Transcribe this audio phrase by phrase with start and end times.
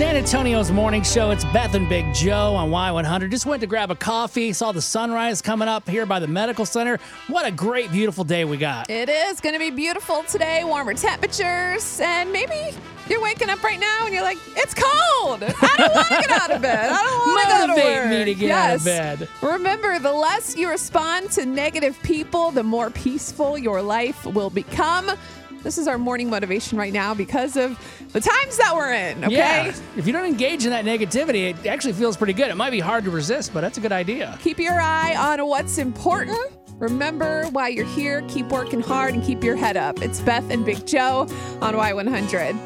[0.00, 1.30] San Antonio's morning show.
[1.30, 3.30] It's Beth and Big Joe on Y100.
[3.30, 6.64] Just went to grab a coffee, saw the sunrise coming up here by the medical
[6.64, 6.98] center.
[7.26, 8.88] What a great, beautiful day we got.
[8.88, 12.74] It is going to be beautiful today, warmer temperatures, and maybe
[13.10, 15.42] you're waking up right now and you're like, it's cold.
[15.42, 16.90] I don't want to get out of bed.
[16.90, 18.10] I don't want to go to Motivate work.
[18.10, 19.28] me to get out of bed.
[19.42, 25.10] Remember, the less you respond to negative people, the more peaceful your life will become.
[25.62, 27.78] This is our morning motivation right now because of
[28.12, 29.36] the times that we're in, okay?
[29.36, 29.74] Yeah.
[29.96, 32.48] If you don't engage in that negativity, it actually feels pretty good.
[32.48, 34.38] It might be hard to resist, but that's a good idea.
[34.40, 36.38] Keep your eye on what's important.
[36.78, 38.22] Remember why you're here.
[38.28, 40.00] Keep working hard and keep your head up.
[40.00, 41.26] It's Beth and Big Joe
[41.60, 42.58] on Y100.